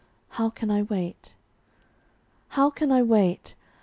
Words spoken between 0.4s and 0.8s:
can